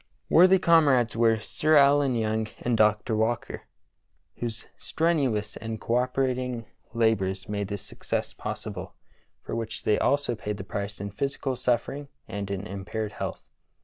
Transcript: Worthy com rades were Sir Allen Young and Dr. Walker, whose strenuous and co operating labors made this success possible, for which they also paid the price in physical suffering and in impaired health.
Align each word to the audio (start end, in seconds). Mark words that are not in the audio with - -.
Worthy 0.31 0.57
com 0.57 0.87
rades 0.89 1.15
were 1.15 1.37
Sir 1.39 1.75
Allen 1.75 2.15
Young 2.15 2.47
and 2.59 2.75
Dr. 2.75 3.15
Walker, 3.15 3.65
whose 4.37 4.65
strenuous 4.79 5.55
and 5.57 5.79
co 5.79 5.97
operating 5.97 6.65
labors 6.95 7.47
made 7.47 7.67
this 7.67 7.83
success 7.83 8.33
possible, 8.33 8.95
for 9.43 9.55
which 9.55 9.83
they 9.83 9.99
also 9.99 10.33
paid 10.33 10.57
the 10.57 10.63
price 10.63 10.99
in 10.99 11.11
physical 11.11 11.55
suffering 11.55 12.07
and 12.27 12.49
in 12.49 12.65
impaired 12.65 13.11
health. 13.11 13.43